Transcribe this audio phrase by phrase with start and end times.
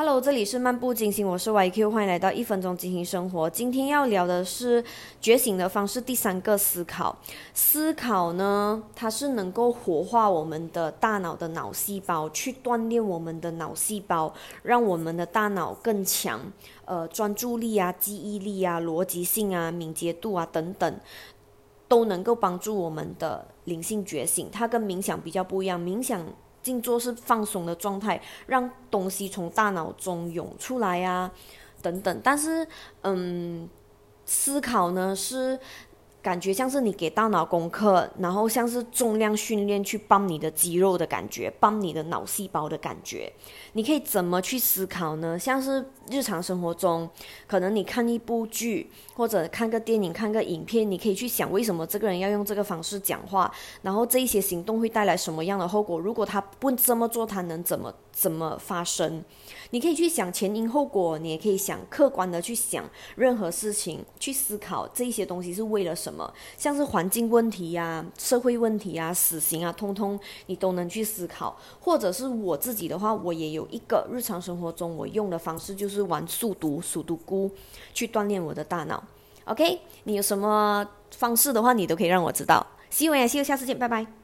[0.00, 3.50] Hello，这里是漫步金星，我是 YQ，欢迎来到一分钟金星生活。
[3.50, 4.84] 今天要聊的是
[5.20, 7.18] 觉醒的方式，第三个思考。
[7.52, 14.32] 思考呢，它是能够活化我们的大脑的脑细胞，去锻炼我们的脑细胞，
[14.62, 16.40] 让我们的大脑更强。
[16.84, 21.00] 呃，专注力啊，记忆力啊，逻辑性啊，敏捷度啊等等，
[21.88, 24.48] 都能够帮助我们的灵性觉醒。
[24.52, 26.24] 它跟冥想比较不一样，冥想。
[26.62, 31.30] 静坐是放松的状态，让东西从大脑中涌出来呀，
[31.82, 32.20] 等等。
[32.22, 32.66] 但是，
[33.02, 33.68] 嗯，
[34.24, 35.58] 思考呢是。
[36.20, 43.32] 感觉像是你给大脑功课，然后像是重量训练去帮你的肌肉的感觉，帮你的脑细胞的感觉。
[43.74, 45.38] 你可以怎么去思考呢？
[45.38, 47.08] 像是日常生活中，
[47.46, 55.98] 可能你看一部剧或者看个电影、看个影片，你可以去想为什么这个人要用这个方式讲话，然后这一些行动会带来什么样的后果？
[55.98, 59.22] 如果他不这么做，他能怎么怎么发生？
[59.70, 62.84] 你可以去想前因后果，你也可以想客观的去想
[63.16, 71.54] 任何事情，去思考这些东西是为了什，什么像是环境问题呀、社会问题啊、死刑啊，通通你都能去思考。
[71.80, 77.50] 或者是我自己的话，我也有一个日常生活中我用的方式，就是玩数独、数独孤，
[77.92, 79.04] 去锻炼我的大脑。
[79.44, 82.66] OK，你有什么方式的话，你都可以让我知道。
[82.88, 84.17] 希望呀，希望下次见，拜拜。